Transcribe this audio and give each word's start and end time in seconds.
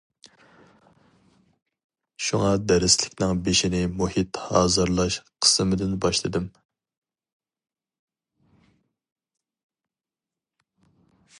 شۇڭا 2.27 2.47
دەرسلىكنىڭ 2.71 3.41
بېشىنى 3.47 3.81
مۇھىت 3.99 4.39
ھازىرلاش 4.45 5.17
قىسمىدىن 5.47 5.93
باشلىدىم. 6.07 6.49